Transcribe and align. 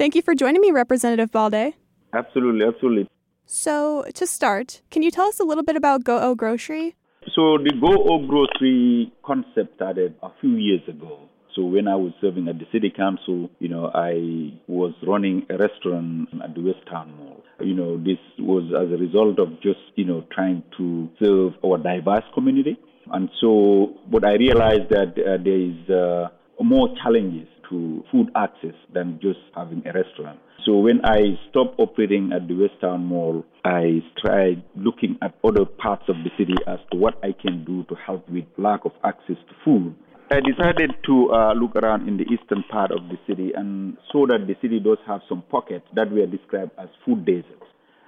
Thank 0.00 0.14
you 0.14 0.22
for 0.22 0.34
joining 0.34 0.62
me, 0.62 0.70
Representative 0.70 1.30
Baldeh. 1.30 1.74
Absolutely, 2.14 2.66
absolutely. 2.66 3.06
So, 3.44 4.06
to 4.14 4.26
start, 4.26 4.80
can 4.90 5.02
you 5.02 5.10
tell 5.10 5.26
us 5.26 5.38
a 5.38 5.44
little 5.44 5.62
bit 5.62 5.76
about 5.76 6.04
Gooh 6.04 6.34
Grocery? 6.34 6.96
So, 7.34 7.58
the 7.58 7.74
Gooh 7.78 8.26
Grocery 8.26 9.12
concept 9.22 9.76
started 9.76 10.14
a 10.22 10.30
few 10.40 10.56
years 10.56 10.80
ago. 10.88 11.28
So 11.54 11.64
when 11.66 11.86
I 11.86 11.96
was 11.96 12.12
serving 12.22 12.48
at 12.48 12.58
the 12.58 12.64
city 12.72 12.90
council, 12.96 13.50
you 13.58 13.68
know, 13.68 13.90
I 13.92 14.56
was 14.68 14.94
running 15.06 15.44
a 15.50 15.58
restaurant 15.58 16.30
at 16.42 16.54
the 16.54 16.62
West 16.62 16.86
Town 16.90 17.12
Mall. 17.18 17.42
You 17.60 17.74
know, 17.74 17.98
this 17.98 18.20
was 18.38 18.72
as 18.72 18.90
a 18.90 18.96
result 18.96 19.38
of 19.38 19.60
just, 19.60 19.84
you 19.96 20.06
know, 20.06 20.24
trying 20.32 20.62
to 20.78 21.10
serve 21.22 21.52
our 21.62 21.76
diverse 21.76 22.24
community. 22.32 22.78
And 23.12 23.28
so, 23.38 23.98
but 24.10 24.24
I 24.24 24.36
realized 24.36 24.88
that 24.88 25.12
uh, 25.18 25.36
there 25.44 25.60
is 25.60 25.90
uh, 25.90 26.28
more 26.62 26.88
challenges 27.02 27.48
to 27.70 28.04
food 28.12 28.30
access 28.36 28.74
than 28.92 29.18
just 29.22 29.38
having 29.54 29.82
a 29.86 29.92
restaurant. 29.92 30.38
So 30.66 30.78
when 30.78 31.00
I 31.04 31.38
stopped 31.48 31.78
operating 31.78 32.32
at 32.34 32.46
the 32.46 32.54
West 32.54 32.80
Town 32.80 33.06
Mall, 33.06 33.44
I 33.64 34.02
tried 34.20 34.62
looking 34.76 35.16
at 35.22 35.34
other 35.42 35.64
parts 35.64 36.04
of 36.08 36.16
the 36.16 36.30
city 36.36 36.54
as 36.66 36.78
to 36.92 36.98
what 36.98 37.14
I 37.22 37.32
can 37.32 37.64
do 37.64 37.84
to 37.84 37.94
help 37.94 38.28
with 38.28 38.44
lack 38.58 38.84
of 38.84 38.92
access 39.02 39.36
to 39.48 39.54
food. 39.64 39.94
I 40.30 40.40
decided 40.40 40.92
to 41.06 41.32
uh, 41.32 41.54
look 41.54 41.74
around 41.76 42.06
in 42.06 42.16
the 42.16 42.24
eastern 42.24 42.62
part 42.70 42.92
of 42.92 43.08
the 43.08 43.16
city 43.26 43.52
and 43.54 43.96
saw 44.12 44.26
that 44.26 44.46
the 44.46 44.54
city 44.62 44.78
does 44.78 44.98
have 45.06 45.22
some 45.28 45.42
pockets 45.50 45.86
that 45.94 46.12
were 46.12 46.26
described 46.26 46.72
as 46.78 46.88
food 47.04 47.24
deserts. 47.24 47.66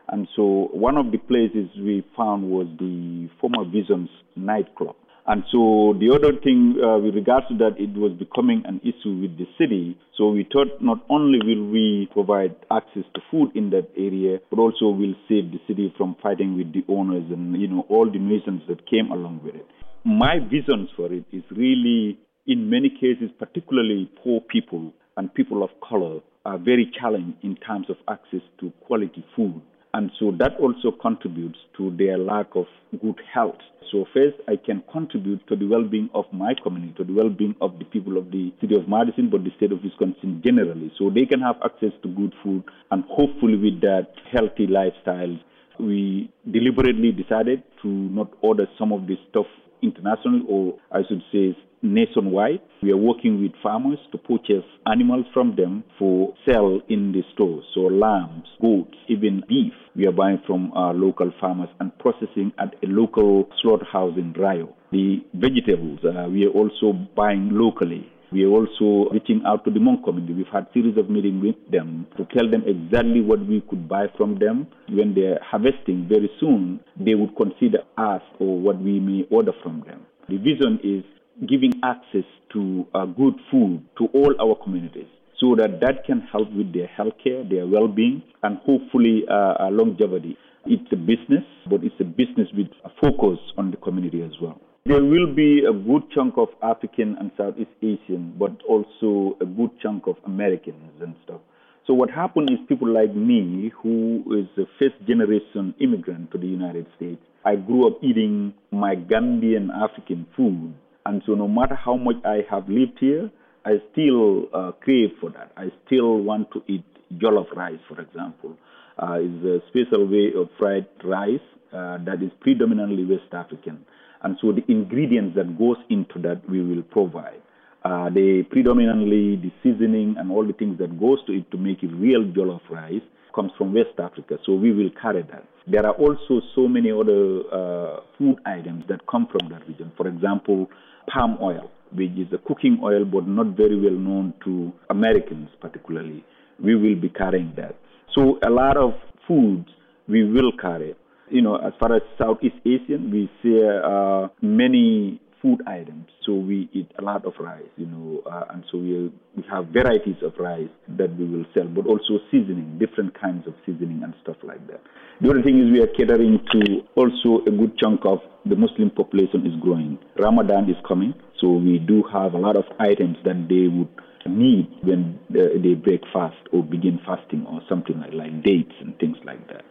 And 0.09 0.29
so 0.37 0.69
one 0.73 0.98
of 0.98 1.11
the 1.11 1.19
places 1.19 1.70
we 1.77 2.05
found 2.17 2.51
was 2.51 2.67
the 2.79 3.29
former 3.41 3.65
Visions 3.65 4.11
nightclub. 4.37 4.95
And 5.27 5.45
so 5.53 5.95
the 6.01 6.11
other 6.11 6.35
thing 6.35 6.75
uh, 6.83 6.99
with 6.99 7.15
regards 7.15 7.47
to 7.49 7.57
that, 7.59 7.79
it 7.79 7.95
was 7.95 8.12
becoming 8.19 8.62
an 8.67 8.81
issue 8.83 9.23
with 9.23 9.39
the 9.39 9.47
city. 9.57 9.97
So 10.19 10.31
we 10.31 10.48
thought 10.53 10.83
not 10.83 11.05
only 11.09 11.39
will 11.39 11.71
we 11.71 12.09
provide 12.12 12.57
access 12.71 13.05
to 13.15 13.21
food 13.31 13.51
in 13.55 13.71
that 13.71 13.89
area, 13.97 14.39
but 14.51 14.59
also 14.59 14.91
will 14.91 15.15
save 15.29 15.53
the 15.53 15.61
city 15.69 15.95
from 15.97 16.17
fighting 16.23 16.56
with 16.56 16.73
the 16.73 16.84
owners 16.89 17.25
and 17.31 17.61
you 17.61 17.69
know 17.69 17.87
all 17.89 18.11
the 18.11 18.19
nuisance 18.19 18.62
that 18.69 18.91
came 18.91 19.12
along 19.12 19.41
with 19.45 19.55
it. 19.55 19.67
My 20.05 20.39
visions 20.41 20.91
for 20.97 21.12
it 21.12 21.25
is 21.33 21.45
really, 21.53 22.19
in 22.47 22.69
many 22.69 22.91
cases, 22.91 23.31
particularly 23.39 24.11
poor 24.25 24.41
people 24.41 24.93
and 25.17 25.33
people 25.33 25.62
of 25.62 25.70
color, 25.89 26.19
are 26.45 26.59
very 26.59 26.91
challenged 26.98 27.39
in 27.45 27.55
terms 27.56 27.87
of 27.89 27.97
access 28.09 28.43
to 28.59 28.73
quality 28.81 29.25
food. 29.37 29.62
And 29.95 30.11
so 30.19 30.33
that 30.39 30.53
also 30.59 30.91
contributes 30.91 31.59
to 31.77 31.95
their 31.97 32.17
lack 32.17 32.47
of 32.55 32.67
good 33.01 33.21
health. 33.33 33.59
So 33.91 34.07
first, 34.15 34.37
I 34.49 34.57
can 34.57 34.83
contribute 34.91 35.47
to 35.49 35.57
the 35.57 35.67
well-being 35.67 36.09
of 36.15 36.25
my 36.33 36.55
community, 36.62 36.95
to 36.97 37.05
the 37.05 37.12
well-being 37.12 37.55
of 37.61 37.79
the 37.79 37.84
people 37.84 38.17
of 38.17 38.31
the 38.31 38.51
city 38.59 38.75
of 38.75 38.89
Madison, 38.89 39.29
but 39.29 39.45
the 39.45 39.51
state 39.59 39.71
of 39.71 39.83
Wisconsin 39.84 40.41
generally. 40.43 40.91
So 40.99 41.11
they 41.11 41.27
can 41.27 41.43
have 41.43 41.57
access 41.62 41.93
to 42.03 42.09
good 42.09 42.33
food, 42.43 42.65
and 42.91 43.05
hopefully 43.05 43.57
with 43.57 43.83
that 43.83 44.09
healthy 44.33 44.67
lifestyle, 44.67 45.39
we 45.79 46.33
deliberately 46.51 47.12
decided 47.12 47.62
to 47.83 47.89
not 47.89 48.33
order 48.41 48.67
some 48.79 48.93
of 48.93 49.06
this 49.06 49.19
stuff 49.29 49.47
internationally, 49.83 50.45
or 50.49 50.79
I 50.91 51.01
should 51.06 51.23
say 51.31 51.55
nationwide. 51.83 52.61
We 52.83 52.92
are 52.92 52.97
working 52.97 53.42
with 53.42 53.52
farmers 53.62 53.98
to 54.12 54.19
purchase 54.19 54.64
animals 54.86 55.27
from 55.33 55.56
them 55.56 55.84
for 55.98 56.34
sale 56.47 56.80
in 56.88 57.12
the 57.12 57.22
stores. 57.34 57.64
So 57.75 57.80
lambs, 57.80 58.47
goats, 58.61 58.97
even 59.08 59.42
beef, 59.48 59.72
we 59.94 60.06
are 60.06 60.12
buying 60.12 60.41
from 60.47 60.72
our 60.75 60.94
local 60.94 61.33
farmers 61.41 61.69
and 61.80 61.97
processing 61.98 62.53
at 62.58 62.75
a 62.83 62.86
local 62.86 63.48
slaughterhouse 63.60 64.14
in 64.16 64.33
Rio. 64.33 64.75
The 64.91 65.25
vegetables, 65.34 66.00
uh, 66.05 66.28
we 66.28 66.47
are 66.47 66.50
also 66.50 66.92
buying 67.16 67.50
locally. 67.53 68.08
We 68.33 68.44
are 68.44 68.48
also 68.48 69.10
reaching 69.12 69.42
out 69.47 69.64
to 69.66 69.70
the 69.70 69.78
Hmong 69.78 70.03
community. 70.05 70.33
We've 70.33 70.47
had 70.50 70.66
series 70.72 70.97
of 70.97 71.10
meetings 71.10 71.44
with 71.44 71.70
them 71.70 72.06
to 72.16 72.25
tell 72.34 72.50
them 72.50 72.62
exactly 72.66 73.20
what 73.20 73.47
we 73.47 73.60
could 73.69 73.86
buy 73.86 74.06
from 74.16 74.38
them. 74.38 74.69
When 74.88 75.14
they're 75.14 75.38
harvesting 75.42 76.08
very 76.08 76.30
soon, 76.41 76.80
they 76.98 77.14
would 77.14 77.36
consider 77.36 77.80
us 77.98 78.22
or 78.41 78.58
what 78.58 78.80
we 78.80 79.00
may 79.00 79.27
order 79.30 79.53
from 79.62 79.84
them. 79.87 80.06
The 80.31 80.38
vision 80.38 80.81
is 80.82 81.04
giving 81.48 81.72
access 81.82 82.25
to 82.53 82.86
uh, 82.94 83.06
good 83.06 83.34
food 83.50 83.84
to 83.98 84.06
all 84.14 84.34
our 84.41 84.54
communities 84.62 85.08
so 85.41 85.56
that 85.56 85.80
that 85.80 86.04
can 86.06 86.20
help 86.30 86.50
with 86.53 86.72
their 86.72 86.86
health 86.86 87.14
care, 87.22 87.42
their 87.44 87.66
well-being, 87.66 88.22
and 88.42 88.58
hopefully 88.58 89.25
uh, 89.28 89.69
longevity. 89.70 90.36
It's 90.66 90.86
a 90.92 90.97
business, 90.97 91.44
but 91.69 91.82
it's 91.82 91.98
a 92.00 92.04
business 92.04 92.48
with 92.56 92.69
a 92.84 92.91
focus 93.03 93.38
on 93.58 93.72
the 93.72 93.76
community 93.78 94.22
as 94.22 94.30
well. 94.41 94.60
There 94.84 95.03
will 95.03 95.32
be 95.34 95.64
a 95.64 95.72
good 95.72 96.03
chunk 96.14 96.34
of 96.36 96.48
African 96.62 97.16
and 97.19 97.30
Southeast 97.36 97.70
Asian, 97.82 98.34
but 98.38 98.53
also 98.69 99.36
a 99.41 99.44
good 99.47 99.70
chunk 99.80 100.06
of 100.06 100.16
Americans 100.26 100.92
and 101.00 101.14
stuff. 101.24 101.41
So 101.86 101.94
what 101.94 102.10
happened 102.10 102.50
is 102.50 102.59
people 102.69 102.88
like 102.88 103.14
me, 103.14 103.72
who 103.82 104.22
is 104.38 104.47
a 104.56 104.66
first 104.78 104.94
generation 105.06 105.74
immigrant 105.80 106.30
to 106.30 106.38
the 106.38 106.47
United 106.47 106.86
States, 106.97 107.20
I 107.44 107.56
grew 107.56 107.88
up 107.88 107.98
eating 108.03 108.54
my 108.70 108.94
Gambian 108.94 109.69
African 109.74 110.26
food 110.36 110.74
and 111.05 111.23
so, 111.27 111.35
no 111.35 111.49
matter 111.49 111.75
how 111.75 111.97
much 111.97 112.17
I 112.25 112.41
have 112.51 112.69
lived 112.69 112.99
here, 113.01 113.31
I 113.65 113.79
still 113.93 114.47
uh, 114.53 114.73
crave 114.81 115.11
for 115.21 115.31
that. 115.31 115.53
I 115.57 115.71
still 115.87 116.19
want 116.19 116.51
to 116.53 116.63
eat 116.69 116.85
jollof 117.19 117.51
rice, 117.55 117.81
for 117.89 118.01
example. 118.01 118.57
Uh, 118.99 119.19
it's 119.19 119.45
a 119.45 119.61
special 119.69 120.07
way 120.07 120.33
of 120.37 120.49
fried 120.59 120.87
rice 121.05 121.41
uh, 121.73 121.99
that 122.05 122.23
is 122.23 122.31
predominantly 122.41 123.05
West 123.05 123.33
African. 123.33 123.85
And 124.23 124.37
so 124.41 124.53
the 124.53 124.63
ingredients 124.71 125.35
that 125.37 125.59
goes 125.59 125.79
into 125.91 126.21
that 126.23 126.49
we 126.49 126.63
will 126.63 126.83
provide. 126.83 127.43
Uh, 127.84 128.11
the 128.11 128.45
predominantly 128.51 129.37
the 129.37 129.51
seasoning 129.63 130.15
and 130.17 130.31
all 130.31 130.47
the 130.47 130.53
things 130.53 130.79
that 130.79 131.01
goes 131.01 131.19
to 131.27 131.33
it 131.33 131.51
to 131.51 131.59
make 131.59 131.83
it 131.83 131.89
real 131.89 132.23
jollof 132.23 132.61
rice 132.71 133.03
comes 133.34 133.53
from 133.59 133.75
West 133.75 133.98
Africa. 133.98 134.38
So 134.44 134.54
we 134.54 134.72
will 134.72 134.91
carry 135.00 135.22
that. 135.22 135.44
There 135.66 135.84
are 135.87 135.94
also 135.94 136.41
so 136.54 136.66
many 136.69 136.91
other 136.91 137.43
uh, 137.53 138.00
food 138.19 138.37
items 138.47 138.84
that 138.88 139.06
come 139.06 139.28
from 139.31 139.48
that 139.50 139.66
region. 139.69 139.93
For 139.97 140.09
example, 140.09 140.69
palm 141.12 141.38
oil, 141.41 141.71
which 141.92 142.12
is 142.12 142.32
a 142.32 142.38
cooking 142.38 142.81
oil 142.82 143.04
but 143.04 143.26
not 143.26 143.56
very 143.56 143.78
well 143.81 143.98
known 143.98 144.34
to 144.44 144.72
Americans 144.91 145.48
particularly. 145.60 146.25
We 146.62 146.75
will 146.75 147.00
be 147.00 147.09
carrying 147.09 147.53
that. 147.56 147.76
So 148.15 148.38
a 148.47 148.50
lot 148.50 148.76
of 148.76 148.94
foods 149.26 149.69
we 150.09 150.25
will 150.25 150.53
carry. 150.60 150.94
You 151.31 151.42
know, 151.42 151.56
as 151.56 151.72
far 151.81 151.94
as 151.94 152.03
Southeast 152.19 152.56
Asian, 152.66 153.10
we 153.10 153.31
see 153.42 153.59
uh, 153.65 154.28
many 154.42 155.21
food 155.41 155.60
items. 155.66 156.06
So 156.25 156.34
we 156.34 156.69
eat 156.72 156.91
a 156.98 157.03
lot 157.03 157.25
of 157.25 157.32
rice, 157.41 157.62
you 157.76 157.87
know, 157.87 158.22
uh, 158.31 158.44
and 158.50 158.65
so 158.71 158.78
we, 158.78 159.12
we 159.42 159.48
have 159.50 159.66
varieties 159.69 160.16
of 160.22 160.32
rice 160.38 160.69
that 160.97 161.16
we 161.16 161.26
will 161.26 161.44
sell, 161.54 161.66
but 161.66 161.86
also 161.86 162.19
seasoning, 162.30 162.78
different 162.78 163.19
kinds 163.19 163.47
of 163.47 163.54
seasoning 163.66 164.03
and 164.03 164.14
stuff 164.22 164.36
like 164.42 164.66
that. 164.69 164.80
The 165.20 165.30
other 165.30 165.42
thing 165.42 165.58
is 165.58 165.70
we 165.70 165.80
are 165.80 165.86
catering 165.88 166.38
to 166.53 166.80
also 166.97 167.44
a 167.47 167.50
good 167.50 167.76
chunk 167.78 168.00
of 168.04 168.19
the 168.47 168.56
Muslim 168.56 168.91
population 168.91 169.47
is 169.47 169.54
growing. 169.60 169.98
Ramadan 170.19 170.69
is 170.69 170.76
coming, 170.86 171.14
so 171.41 171.53
we 171.53 171.78
do 171.78 172.03
have 172.12 172.34
a 172.34 172.38
lot 172.38 172.56
of 172.56 172.64
items 172.78 173.16
that 173.25 173.47
they 173.48 173.69
would 173.69 173.91
need 174.26 174.70
when 174.82 175.19
they 175.30 175.74
break 175.74 176.03
fast 176.12 176.38
or 176.53 176.62
begin 176.62 177.00
fasting 177.04 177.44
or 177.47 177.60
something 177.69 177.98
like, 178.00 178.12
like 178.12 178.42
dates 178.44 178.74
and 178.80 178.97
things 178.98 179.16
like 179.24 179.47
that 179.48 179.64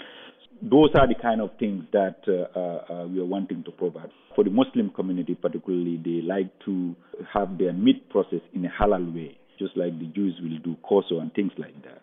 those 0.61 0.89
are 0.93 1.07
the 1.07 1.15
kind 1.15 1.41
of 1.41 1.49
things 1.57 1.83
that 1.91 2.17
uh, 2.27 2.57
uh, 2.57 2.93
uh, 2.93 3.07
we 3.07 3.19
are 3.19 3.25
wanting 3.25 3.63
to 3.63 3.71
provide. 3.71 4.11
For 4.35 4.43
the 4.43 4.51
Muslim 4.51 4.91
community, 4.91 5.33
particularly, 5.33 5.99
they 6.03 6.21
like 6.21 6.51
to 6.65 6.95
have 7.33 7.57
their 7.57 7.73
meat 7.73 8.07
processed 8.09 8.45
in 8.53 8.65
a 8.65 8.69
halal 8.69 9.13
way, 9.13 9.37
just 9.61 9.77
like 9.77 9.93
the 9.99 10.09
Jews 10.17 10.33
will 10.41 10.57
do 10.63 10.75
kosher 10.87 11.21
and 11.21 11.31
things 11.33 11.51
like 11.57 11.77
that. 11.83 12.01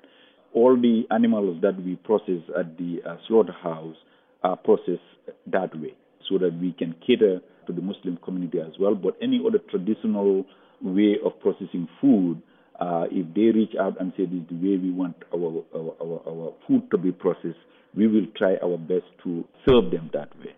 All 0.54 0.74
the 0.76 1.02
animals 1.10 1.60
that 1.62 1.76
we 1.84 1.96
process 1.96 2.42
at 2.58 2.78
the 2.78 2.92
uh, 3.04 3.16
slaughterhouse 3.26 3.96
are 4.42 4.56
processed 4.56 5.10
that 5.56 5.78
way, 5.82 5.94
so 6.28 6.38
that 6.38 6.52
we 6.62 6.72
can 6.78 6.94
cater 7.06 7.40
to 7.66 7.72
the 7.72 7.82
Muslim 7.82 8.18
community 8.24 8.60
as 8.60 8.72
well. 8.80 8.94
But 8.94 9.16
any 9.20 9.42
other 9.46 9.58
traditional 9.70 10.46
way 10.80 11.16
of 11.24 11.38
processing 11.40 11.88
food, 12.00 12.40
uh, 12.80 13.06
if 13.10 13.26
they 13.34 13.50
reach 13.58 13.74
out 13.78 14.00
and 14.00 14.12
say 14.16 14.24
this 14.24 14.40
is 14.42 14.48
the 14.48 14.54
way 14.54 14.76
we 14.78 14.90
want 14.90 15.16
our, 15.34 15.64
our, 15.74 15.94
our, 16.00 16.18
our 16.30 16.54
food 16.66 16.88
to 16.92 16.98
be 16.98 17.12
processed, 17.12 17.58
we 17.94 18.06
will 18.06 18.26
try 18.36 18.56
our 18.62 18.78
best 18.78 19.08
to 19.24 19.44
serve 19.66 19.90
them 19.90 20.08
that 20.12 20.30
way. 20.38 20.54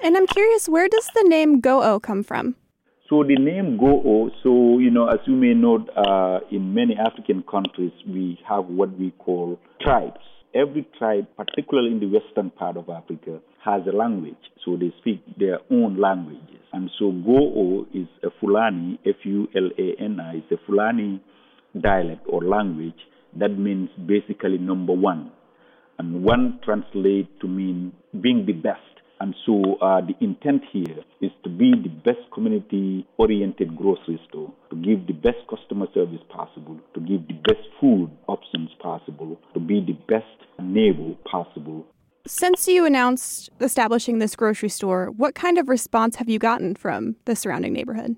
And 0.00 0.16
I'm 0.16 0.26
curious, 0.26 0.68
where 0.68 0.88
does 0.88 1.10
the 1.14 1.24
name 1.26 1.60
Gooh 1.60 2.00
come 2.00 2.22
from? 2.22 2.54
So 3.08 3.22
the 3.22 3.36
name 3.36 3.78
Gooh, 3.78 4.30
so, 4.42 4.78
you 4.78 4.90
know, 4.90 5.08
as 5.08 5.20
you 5.26 5.34
may 5.34 5.54
know, 5.54 5.86
uh, 5.96 6.40
in 6.50 6.74
many 6.74 6.96
African 6.96 7.44
countries, 7.48 7.92
we 8.06 8.38
have 8.48 8.64
what 8.66 8.98
we 8.98 9.12
call 9.12 9.58
tribes. 9.80 10.20
Every 10.54 10.88
tribe, 10.98 11.26
particularly 11.36 11.92
in 11.92 12.00
the 12.00 12.06
western 12.06 12.50
part 12.50 12.76
of 12.76 12.88
Africa, 12.88 13.40
has 13.64 13.82
a 13.86 13.94
language. 13.94 14.34
So 14.64 14.76
they 14.76 14.92
speak 14.98 15.22
their 15.38 15.58
own 15.70 16.00
languages. 16.00 16.60
And 16.72 16.90
so 16.98 17.12
Gooh 17.12 17.86
is 17.94 18.08
a 18.24 18.28
Fulani, 18.40 18.98
F-U-L-A-N-I, 19.06 20.36
is 20.36 20.42
a 20.50 20.56
Fulani 20.66 21.22
dialect 21.80 22.22
or 22.28 22.42
language 22.42 22.98
that 23.38 23.50
means 23.50 23.90
basically 24.06 24.58
number 24.58 24.92
one 24.92 25.30
and 25.98 26.24
one 26.24 26.58
translates 26.64 27.28
to 27.40 27.48
mean 27.48 27.92
being 28.20 28.44
the 28.46 28.52
best. 28.52 28.80
And 29.18 29.34
so 29.46 29.76
uh, 29.80 30.02
the 30.02 30.14
intent 30.20 30.62
here 30.72 30.98
is 31.20 31.30
to 31.44 31.48
be 31.48 31.72
the 31.72 31.88
best 31.88 32.20
community-oriented 32.34 33.76
grocery 33.76 34.20
store, 34.28 34.52
to 34.70 34.76
give 34.76 35.06
the 35.06 35.14
best 35.14 35.38
customer 35.48 35.86
service 35.94 36.20
possible, 36.28 36.78
to 36.94 37.00
give 37.00 37.26
the 37.28 37.34
best 37.34 37.66
food 37.80 38.10
options 38.28 38.68
possible 38.78 38.96
possible 38.96 39.38
to 39.54 39.60
be 39.60 39.80
the 39.80 39.96
best 40.08 40.24
neighbor 40.60 41.14
possible. 41.30 41.86
Since 42.26 42.66
you 42.66 42.84
announced 42.84 43.50
establishing 43.60 44.18
this 44.18 44.34
grocery 44.34 44.68
store, 44.68 45.10
what 45.16 45.34
kind 45.34 45.58
of 45.58 45.68
response 45.68 46.16
have 46.16 46.28
you 46.28 46.38
gotten 46.38 46.74
from 46.74 47.16
the 47.24 47.36
surrounding 47.36 47.72
neighborhood? 47.72 48.16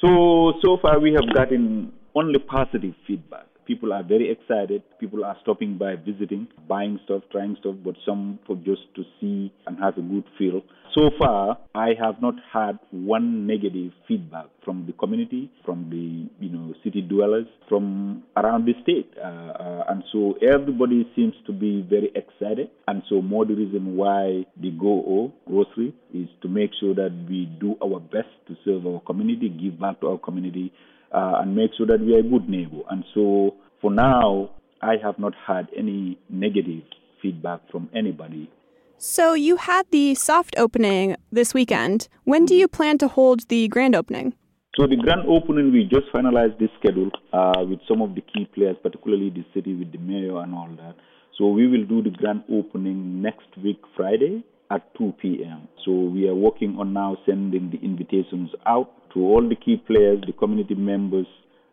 So, 0.00 0.54
so 0.62 0.78
far 0.80 0.98
we 0.98 1.12
have 1.12 1.34
gotten 1.34 1.92
only 2.14 2.38
positive 2.38 2.94
feedback. 3.06 3.46
People 3.66 3.92
are 3.92 4.02
very 4.02 4.30
excited. 4.30 4.82
People 4.98 5.24
are 5.24 5.36
stopping 5.42 5.78
by, 5.78 5.96
visiting, 5.96 6.48
buying 6.68 6.98
stuff, 7.04 7.22
trying 7.30 7.56
stuff, 7.60 7.76
but 7.84 7.94
some 8.04 8.38
for 8.46 8.56
just 8.56 8.82
to 8.96 9.02
see 9.20 9.52
and 9.66 9.78
have 9.78 9.96
a 9.98 10.02
good 10.02 10.24
feel. 10.38 10.62
So 10.94 11.10
far, 11.18 11.56
I 11.74 11.94
have 11.98 12.20
not 12.20 12.34
had 12.52 12.78
one 12.90 13.46
negative 13.46 13.92
feedback 14.06 14.46
from 14.62 14.84
the 14.86 14.92
community, 14.92 15.50
from 15.64 15.88
the 15.88 16.44
you 16.44 16.52
know 16.52 16.74
city 16.84 17.00
dwellers, 17.00 17.46
from 17.66 18.24
around 18.36 18.66
the 18.66 18.74
state, 18.82 19.10
uh, 19.16 19.26
uh, 19.26 19.84
and 19.88 20.04
so 20.12 20.34
everybody 20.42 21.08
seems 21.16 21.32
to 21.46 21.52
be 21.52 21.80
very 21.88 22.12
excited. 22.14 22.68
And 22.88 23.02
so 23.08 23.22
more 23.22 23.46
the 23.46 23.54
reason 23.54 23.96
why 23.96 24.44
the 24.60 24.70
Gooh 24.72 25.32
Grocery 25.48 25.94
is 26.12 26.28
to 26.42 26.48
make 26.48 26.72
sure 26.78 26.94
that 26.94 27.26
we 27.26 27.46
do 27.58 27.76
our 27.82 27.98
best 27.98 28.28
to 28.48 28.56
serve 28.62 28.86
our 28.86 29.00
community, 29.00 29.48
give 29.48 29.80
back 29.80 30.00
to 30.02 30.08
our 30.08 30.18
community, 30.18 30.72
uh, 31.12 31.40
and 31.40 31.54
make 31.54 31.70
sure 31.76 31.86
that 31.86 32.00
we 32.00 32.14
are 32.14 32.20
a 32.20 32.22
good 32.22 32.48
neighbor. 32.48 32.82
And 32.90 33.04
so 33.14 33.54
for 33.80 33.90
now, 33.90 34.50
I 34.80 34.94
have 35.02 35.18
not 35.18 35.34
had 35.46 35.68
any 35.76 36.18
negative 36.28 36.82
feedback 37.20 37.60
from 37.70 37.88
anybody. 37.94 38.50
So 38.98 39.34
you 39.34 39.56
had 39.56 39.86
the 39.90 40.14
soft 40.14 40.54
opening 40.56 41.16
this 41.30 41.54
weekend. 41.54 42.08
When 42.24 42.46
do 42.46 42.54
you 42.54 42.68
plan 42.68 42.98
to 42.98 43.08
hold 43.08 43.48
the 43.48 43.68
grand 43.68 43.94
opening? 43.94 44.34
So 44.76 44.86
the 44.86 44.96
grand 44.96 45.22
opening, 45.28 45.70
we 45.70 45.84
just 45.84 46.10
finalized 46.14 46.58
this 46.58 46.70
schedule 46.78 47.10
uh, 47.32 47.64
with 47.68 47.80
some 47.86 48.00
of 48.00 48.14
the 48.14 48.22
key 48.22 48.48
players, 48.54 48.76
particularly 48.82 49.30
the 49.30 49.44
city 49.52 49.74
with 49.74 49.92
the 49.92 49.98
mayor 49.98 50.38
and 50.38 50.54
all 50.54 50.70
that. 50.76 50.94
So 51.36 51.48
we 51.48 51.66
will 51.66 51.84
do 51.84 52.02
the 52.02 52.10
grand 52.10 52.44
opening 52.50 53.20
next 53.20 53.48
week, 53.62 53.80
Friday 53.96 54.44
at 54.72 54.94
2 54.96 55.14
p.m. 55.20 55.68
So 55.84 55.92
we 55.92 56.28
are 56.28 56.34
working 56.34 56.76
on 56.78 56.92
now 56.92 57.16
sending 57.26 57.70
the 57.70 57.78
invitations 57.84 58.50
out 58.66 58.90
to 59.12 59.20
all 59.20 59.46
the 59.46 59.56
key 59.56 59.76
players, 59.86 60.22
the 60.26 60.32
community 60.32 60.74
members, 60.74 61.26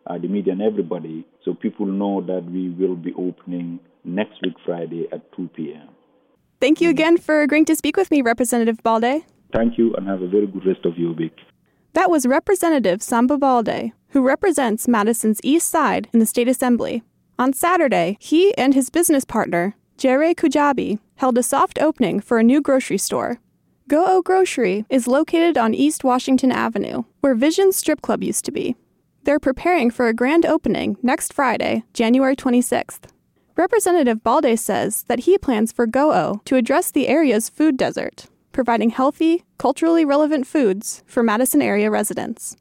uh, 0.06 0.18
the 0.18 0.28
media, 0.28 0.52
and 0.52 0.62
everybody, 0.62 1.26
so 1.44 1.54
people 1.54 1.86
know 1.86 2.20
that 2.20 2.44
we 2.50 2.68
will 2.70 2.96
be 2.96 3.12
opening 3.14 3.80
next 4.04 4.34
week, 4.42 4.54
Friday 4.64 5.06
at 5.12 5.32
2 5.36 5.48
p.m. 5.56 5.88
Thank 6.60 6.80
you 6.80 6.90
again 6.90 7.16
for 7.16 7.40
agreeing 7.40 7.64
to 7.66 7.76
speak 7.76 7.96
with 7.96 8.10
me, 8.10 8.20
Representative 8.20 8.82
Baldeh. 8.82 9.22
Thank 9.54 9.78
you, 9.78 9.94
and 9.94 10.06
have 10.06 10.22
a 10.22 10.28
very 10.28 10.46
good 10.46 10.66
rest 10.66 10.84
of 10.84 10.98
your 10.98 11.14
week. 11.14 11.36
That 11.94 12.10
was 12.10 12.26
Representative 12.26 13.02
Samba 13.02 13.36
Baldeh, 13.36 13.92
who 14.10 14.22
represents 14.22 14.86
Madison's 14.86 15.40
East 15.42 15.68
Side 15.68 16.08
in 16.12 16.20
the 16.20 16.26
State 16.26 16.48
Assembly. 16.48 17.02
On 17.38 17.52
Saturday, 17.52 18.18
he 18.20 18.56
and 18.58 18.74
his 18.74 18.90
business 18.90 19.24
partner, 19.24 19.74
Jere 20.00 20.34
Kujabi, 20.34 20.98
held 21.16 21.36
a 21.36 21.42
soft 21.42 21.78
opening 21.78 22.20
for 22.20 22.38
a 22.38 22.42
new 22.42 22.62
grocery 22.62 22.96
store. 22.96 23.38
Gooh 23.86 24.24
Grocery 24.24 24.86
is 24.88 25.06
located 25.06 25.58
on 25.58 25.74
East 25.74 26.04
Washington 26.04 26.50
Avenue, 26.50 27.02
where 27.20 27.34
Vision 27.34 27.70
Strip 27.70 28.00
Club 28.00 28.22
used 28.22 28.46
to 28.46 28.50
be. 28.50 28.76
They're 29.24 29.38
preparing 29.38 29.90
for 29.90 30.08
a 30.08 30.14
grand 30.14 30.46
opening 30.46 30.96
next 31.02 31.34
Friday, 31.34 31.84
January 31.92 32.34
26th. 32.34 33.10
Representative 33.56 34.22
Baldeh 34.24 34.58
says 34.58 35.02
that 35.02 35.26
he 35.26 35.36
plans 35.36 35.70
for 35.70 35.86
Gooh 35.86 36.42
to 36.46 36.56
address 36.56 36.90
the 36.90 37.06
area's 37.06 37.50
food 37.50 37.76
desert, 37.76 38.24
providing 38.52 38.88
healthy, 38.88 39.44
culturally 39.58 40.06
relevant 40.06 40.46
foods 40.46 41.02
for 41.04 41.22
Madison 41.22 41.60
area 41.60 41.90
residents. 41.90 42.56